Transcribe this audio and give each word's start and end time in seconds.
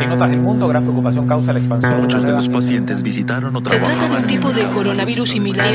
En 0.00 0.12
otras 0.12 0.30
del 0.30 0.40
mundo, 0.40 0.68
gran 0.68 0.82
preocupación 0.82 1.26
causa 1.26 1.52
la 1.52 1.58
expansión. 1.58 2.00
Muchos 2.00 2.22
de 2.22 2.32
los 2.32 2.48
pacientes 2.48 3.02
visitaron 3.02 3.54
o 3.56 3.58
Se 3.58 3.64
trata 3.64 4.08
de 4.08 4.16
un 4.16 4.26
tipo 4.26 4.52
de 4.52 4.64
coronavirus 4.64 5.30
similar 5.30 5.68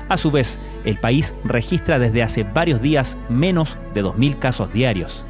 A 0.08 0.16
su 0.16 0.30
vez, 0.30 0.58
el 0.84 0.96
país 0.96 1.34
registra 1.44 1.98
desde 1.98 2.22
hace 2.22 2.42
varios 2.42 2.80
días 2.80 3.18
menos 3.28 3.76
de 3.94 4.02
2.000 4.02 4.38
casos 4.38 4.72
diarios. 4.72 5.26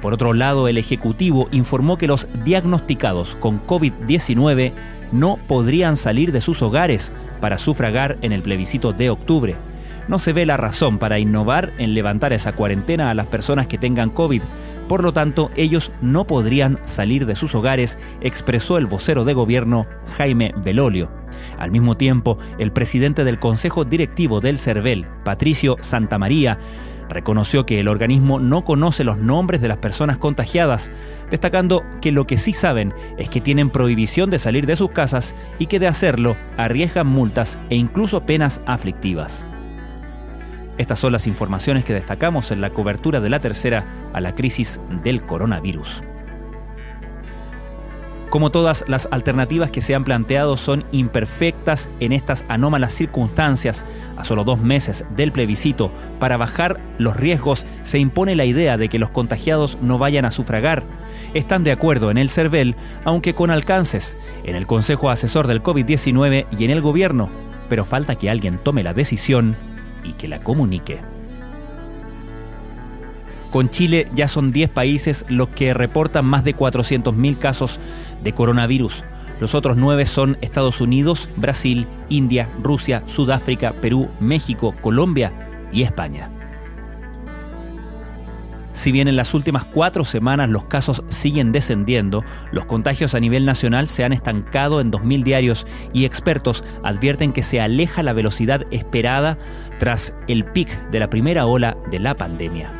Por 0.00 0.14
otro 0.14 0.32
lado, 0.32 0.68
el 0.68 0.78
Ejecutivo 0.78 1.48
informó 1.50 1.98
que 1.98 2.06
los 2.06 2.28
diagnosticados 2.44 3.34
con 3.40 3.60
COVID-19 3.66 4.72
no 5.10 5.40
podrían 5.48 5.96
salir 5.96 6.30
de 6.30 6.40
sus 6.40 6.62
hogares 6.62 7.10
para 7.40 7.58
sufragar 7.58 8.16
en 8.22 8.30
el 8.30 8.42
plebiscito 8.42 8.92
de 8.92 9.10
octubre. 9.10 9.56
No 10.08 10.18
se 10.18 10.32
ve 10.32 10.46
la 10.46 10.56
razón 10.56 10.98
para 10.98 11.18
innovar 11.18 11.72
en 11.78 11.94
levantar 11.94 12.32
esa 12.32 12.52
cuarentena 12.52 13.10
a 13.10 13.14
las 13.14 13.26
personas 13.26 13.66
que 13.66 13.78
tengan 13.78 14.10
COVID. 14.10 14.42
Por 14.88 15.02
lo 15.02 15.12
tanto, 15.12 15.50
ellos 15.56 15.90
no 16.00 16.26
podrían 16.26 16.78
salir 16.84 17.26
de 17.26 17.34
sus 17.34 17.54
hogares, 17.56 17.98
expresó 18.20 18.78
el 18.78 18.86
vocero 18.86 19.24
de 19.24 19.34
gobierno 19.34 19.86
Jaime 20.16 20.54
Belolio. 20.62 21.10
Al 21.58 21.72
mismo 21.72 21.96
tiempo, 21.96 22.38
el 22.58 22.70
presidente 22.70 23.24
del 23.24 23.40
Consejo 23.40 23.84
Directivo 23.84 24.40
del 24.40 24.58
CERVEL, 24.58 25.06
Patricio 25.24 25.76
Santamaría, 25.80 26.58
reconoció 27.08 27.66
que 27.66 27.80
el 27.80 27.88
organismo 27.88 28.38
no 28.40 28.64
conoce 28.64 29.04
los 29.04 29.18
nombres 29.18 29.60
de 29.60 29.68
las 29.68 29.78
personas 29.78 30.18
contagiadas, 30.18 30.90
destacando 31.30 31.84
que 32.00 32.12
lo 32.12 32.26
que 32.26 32.38
sí 32.38 32.52
saben 32.52 32.94
es 33.18 33.28
que 33.28 33.40
tienen 33.40 33.70
prohibición 33.70 34.30
de 34.30 34.38
salir 34.38 34.66
de 34.66 34.76
sus 34.76 34.90
casas 34.90 35.34
y 35.58 35.66
que 35.66 35.80
de 35.80 35.88
hacerlo 35.88 36.36
arriesgan 36.56 37.06
multas 37.06 37.58
e 37.70 37.76
incluso 37.76 38.24
penas 38.24 38.60
aflictivas. 38.66 39.44
Estas 40.78 40.98
son 40.98 41.12
las 41.12 41.26
informaciones 41.26 41.84
que 41.84 41.94
destacamos 41.94 42.50
en 42.50 42.60
la 42.60 42.70
cobertura 42.70 43.20
de 43.20 43.30
la 43.30 43.40
tercera 43.40 43.84
a 44.12 44.20
la 44.20 44.34
crisis 44.34 44.80
del 45.02 45.22
coronavirus. 45.22 46.02
Como 48.28 48.50
todas 48.50 48.84
las 48.88 49.08
alternativas 49.12 49.70
que 49.70 49.80
se 49.80 49.94
han 49.94 50.04
planteado 50.04 50.58
son 50.58 50.84
imperfectas 50.92 51.88
en 52.00 52.12
estas 52.12 52.44
anómalas 52.48 52.92
circunstancias, 52.92 53.86
a 54.18 54.24
solo 54.24 54.44
dos 54.44 54.60
meses 54.60 55.06
del 55.16 55.32
plebiscito, 55.32 55.90
para 56.18 56.36
bajar 56.36 56.78
los 56.98 57.16
riesgos 57.16 57.64
se 57.82 57.98
impone 57.98 58.34
la 58.34 58.44
idea 58.44 58.76
de 58.76 58.88
que 58.90 58.98
los 58.98 59.10
contagiados 59.10 59.78
no 59.80 59.96
vayan 59.96 60.24
a 60.24 60.32
sufragar. 60.32 60.84
Están 61.32 61.64
de 61.64 61.72
acuerdo 61.72 62.10
en 62.10 62.18
el 62.18 62.28
CERVEL, 62.28 62.74
aunque 63.04 63.34
con 63.34 63.50
alcances, 63.50 64.18
en 64.44 64.56
el 64.56 64.66
Consejo 64.66 65.08
Asesor 65.08 65.46
del 65.46 65.62
COVID-19 65.62 66.46
y 66.58 66.64
en 66.64 66.70
el 66.70 66.82
Gobierno, 66.82 67.30
pero 67.70 67.84
falta 67.84 68.16
que 68.16 68.28
alguien 68.28 68.58
tome 68.58 68.82
la 68.82 68.92
decisión 68.92 69.56
y 70.06 70.12
que 70.12 70.28
la 70.28 70.38
comunique. 70.38 71.00
Con 73.50 73.70
Chile 73.70 74.08
ya 74.14 74.28
son 74.28 74.52
10 74.52 74.70
países 74.70 75.24
los 75.28 75.48
que 75.48 75.72
reportan 75.72 76.24
más 76.26 76.44
de 76.44 76.54
400.000 76.54 77.38
casos 77.38 77.80
de 78.22 78.32
coronavirus. 78.32 79.04
Los 79.40 79.54
otros 79.54 79.76
9 79.76 80.06
son 80.06 80.38
Estados 80.40 80.80
Unidos, 80.80 81.28
Brasil, 81.36 81.86
India, 82.08 82.48
Rusia, 82.62 83.02
Sudáfrica, 83.06 83.72
Perú, 83.80 84.08
México, 84.20 84.74
Colombia 84.80 85.32
y 85.72 85.82
España. 85.82 86.30
Si 88.76 88.92
bien 88.92 89.08
en 89.08 89.16
las 89.16 89.32
últimas 89.32 89.64
cuatro 89.64 90.04
semanas 90.04 90.50
los 90.50 90.64
casos 90.64 91.02
siguen 91.08 91.50
descendiendo, 91.50 92.22
los 92.52 92.66
contagios 92.66 93.14
a 93.14 93.20
nivel 93.20 93.46
nacional 93.46 93.88
se 93.88 94.04
han 94.04 94.12
estancado 94.12 94.82
en 94.82 94.92
2.000 94.92 95.22
diarios 95.22 95.66
y 95.94 96.04
expertos 96.04 96.62
advierten 96.84 97.32
que 97.32 97.42
se 97.42 97.58
aleja 97.58 98.02
la 98.02 98.12
velocidad 98.12 98.66
esperada 98.70 99.38
tras 99.78 100.14
el 100.28 100.44
pic 100.44 100.68
de 100.90 101.00
la 101.00 101.08
primera 101.08 101.46
ola 101.46 101.78
de 101.90 102.00
la 102.00 102.18
pandemia. 102.18 102.70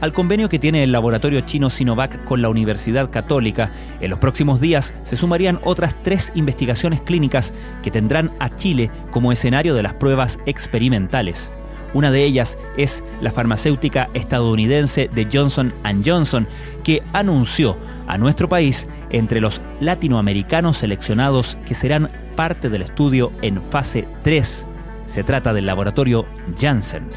Al 0.00 0.14
convenio 0.14 0.48
que 0.48 0.58
tiene 0.58 0.82
el 0.82 0.90
laboratorio 0.90 1.42
chino 1.42 1.68
Sinovac 1.68 2.24
con 2.24 2.40
la 2.40 2.48
Universidad 2.48 3.10
Católica, 3.10 3.70
en 4.00 4.08
los 4.08 4.18
próximos 4.18 4.62
días 4.62 4.94
se 5.02 5.16
sumarían 5.16 5.60
otras 5.62 5.94
tres 6.02 6.32
investigaciones 6.34 7.02
clínicas 7.02 7.52
que 7.82 7.90
tendrán 7.90 8.30
a 8.38 8.56
Chile 8.56 8.90
como 9.10 9.30
escenario 9.30 9.74
de 9.74 9.82
las 9.82 9.92
pruebas 9.92 10.40
experimentales. 10.46 11.50
Una 11.94 12.10
de 12.10 12.24
ellas 12.24 12.58
es 12.76 13.02
la 13.20 13.32
farmacéutica 13.32 14.08
estadounidense 14.12 15.08
de 15.12 15.26
Johnson⁇ 15.32 15.72
Johnson, 16.04 16.46
que 16.84 17.02
anunció 17.12 17.76
a 18.06 18.18
nuestro 18.18 18.48
país 18.48 18.88
entre 19.10 19.40
los 19.40 19.60
latinoamericanos 19.80 20.78
seleccionados 20.78 21.56
que 21.64 21.74
serán 21.74 22.10
parte 22.36 22.68
del 22.68 22.82
estudio 22.82 23.32
en 23.42 23.62
fase 23.62 24.06
3. 24.22 24.66
Se 25.06 25.24
trata 25.24 25.54
del 25.54 25.66
laboratorio 25.66 26.26
Janssen. 26.58 27.08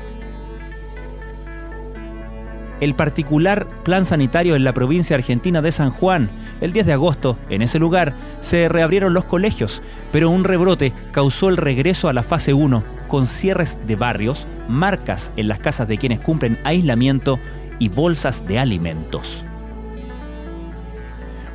El 2.79 2.95
particular 2.95 3.67
plan 3.83 4.05
sanitario 4.05 4.55
en 4.55 4.63
la 4.63 4.73
provincia 4.73 5.15
argentina 5.15 5.61
de 5.61 5.71
San 5.71 5.91
Juan, 5.91 6.31
el 6.61 6.73
10 6.73 6.87
de 6.87 6.93
agosto, 6.93 7.37
en 7.49 7.61
ese 7.61 7.77
lugar, 7.77 8.13
se 8.39 8.69
reabrieron 8.69 9.13
los 9.13 9.25
colegios, 9.25 9.83
pero 10.11 10.31
un 10.31 10.43
rebrote 10.43 10.91
causó 11.11 11.49
el 11.49 11.57
regreso 11.57 12.09
a 12.09 12.13
la 12.13 12.23
fase 12.23 12.53
1 12.53 13.00
con 13.11 13.27
cierres 13.27 13.77
de 13.85 13.97
barrios, 13.97 14.47
marcas 14.69 15.33
en 15.35 15.49
las 15.49 15.59
casas 15.59 15.89
de 15.89 15.97
quienes 15.97 16.21
cumplen 16.21 16.57
aislamiento 16.63 17.41
y 17.77 17.89
bolsas 17.89 18.47
de 18.47 18.57
alimentos. 18.57 19.43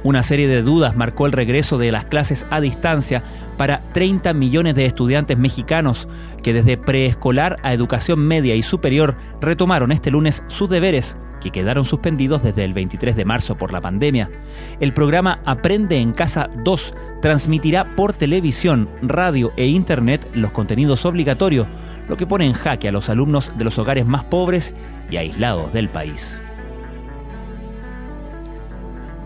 Una 0.05 0.22
serie 0.22 0.49
de 0.49 0.61
dudas 0.61 0.97
marcó 0.97 1.25
el 1.25 1.33
regreso 1.33 1.78
de 1.78 1.91
las 1.93 2.05
clases 2.05 2.44
a 2.50 2.61
distancia 2.61 3.22
para 3.56 3.81
30 3.94 4.34
millones 4.34 4.75
de 4.75 4.84
estudiantes 4.84 5.39
mexicanos 5.39 6.09
que 6.43 6.53
desde 6.53 6.77
preescolar 6.77 7.56
a 7.62 7.73
educación 7.73 8.21
media 8.21 8.55
y 8.55 8.62
superior 8.62 9.17
retomaron 9.41 9.93
este 9.93 10.11
lunes 10.11 10.43
sus 10.49 10.69
deberes 10.69 11.17
que 11.41 11.51
quedaron 11.51 11.85
suspendidos 11.85 12.43
desde 12.43 12.65
el 12.65 12.75
23 12.75 13.17
de 13.17 13.25
marzo 13.25 13.57
por 13.57 13.73
la 13.73 13.81
pandemia. 13.81 14.31
El 14.81 14.93
programa 14.93 15.41
Aprende 15.45 15.99
en 15.99 16.13
Casa 16.13 16.49
2 16.65 16.95
transmitirá 17.23 17.97
por 17.97 18.13
televisión, 18.13 18.89
radio 19.03 19.53
e 19.57 19.67
internet 19.67 20.29
los 20.35 20.53
contenidos 20.53 21.05
obligatorios, 21.05 21.67
lo 22.09 22.17
que 22.17 22.27
pone 22.27 22.47
en 22.47 22.53
jaque 22.53 22.89
a 22.89 22.93
los 22.93 23.09
alumnos 23.09 23.57
de 23.59 23.65
los 23.65 23.79
hogares 23.79 24.07
más 24.07 24.25
pobres 24.25 24.75
y 25.11 25.17
aislados 25.17 25.73
del 25.73 25.89
país. 25.89 26.41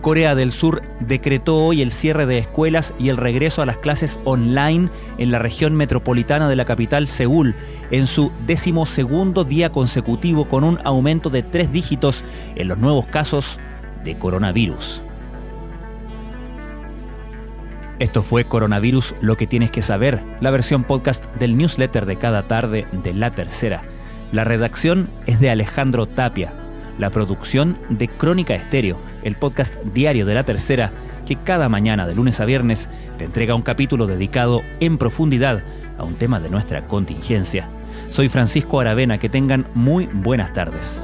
Corea 0.01 0.33
del 0.33 0.51
Sur 0.51 0.81
decretó 0.99 1.57
hoy 1.57 1.81
el 1.81 1.91
cierre 1.91 2.25
de 2.25 2.39
escuelas 2.39 2.93
y 2.99 3.09
el 3.09 3.17
regreso 3.17 3.61
a 3.61 3.65
las 3.65 3.77
clases 3.77 4.19
online 4.25 4.89
en 5.17 5.31
la 5.31 5.39
región 5.39 5.75
metropolitana 5.75 6.49
de 6.49 6.55
la 6.55 6.65
capital 6.65 7.07
Seúl, 7.07 7.55
en 7.91 8.07
su 8.07 8.31
decimosegundo 8.47 9.43
día 9.43 9.71
consecutivo 9.71 10.49
con 10.49 10.63
un 10.63 10.79
aumento 10.83 11.29
de 11.29 11.43
tres 11.43 11.71
dígitos 11.71 12.23
en 12.55 12.67
los 12.67 12.79
nuevos 12.79 13.05
casos 13.05 13.59
de 14.03 14.17
coronavirus. 14.17 15.01
Esto 17.99 18.23
fue 18.23 18.45
Coronavirus, 18.45 19.13
lo 19.21 19.37
que 19.37 19.45
tienes 19.45 19.69
que 19.69 19.83
saber, 19.83 20.23
la 20.39 20.49
versión 20.49 20.83
podcast 20.83 21.27
del 21.35 21.55
newsletter 21.55 22.07
de 22.07 22.15
cada 22.15 22.41
tarde 22.41 22.87
de 22.91 23.13
La 23.13 23.29
Tercera. 23.29 23.83
La 24.31 24.43
redacción 24.43 25.07
es 25.27 25.39
de 25.39 25.51
Alejandro 25.51 26.07
Tapia, 26.07 26.51
la 26.99 27.09
producción 27.09 27.77
de 27.89 28.07
Crónica 28.07 28.55
Estéreo, 28.55 28.97
el 29.23 29.35
podcast 29.35 29.75
diario 29.93 30.25
de 30.25 30.33
La 30.33 30.43
Tercera, 30.43 30.91
que 31.25 31.35
cada 31.35 31.69
mañana 31.69 32.07
de 32.07 32.15
lunes 32.15 32.39
a 32.39 32.45
viernes 32.45 32.89
te 33.17 33.25
entrega 33.25 33.55
un 33.55 33.61
capítulo 33.61 34.07
dedicado 34.07 34.61
en 34.79 34.97
profundidad 34.97 35.63
a 35.97 36.03
un 36.03 36.15
tema 36.15 36.39
de 36.39 36.49
nuestra 36.49 36.81
contingencia. 36.83 37.69
Soy 38.09 38.29
Francisco 38.29 38.79
Aravena, 38.79 39.17
que 39.17 39.29
tengan 39.29 39.65
muy 39.73 40.07
buenas 40.11 40.53
tardes. 40.53 41.03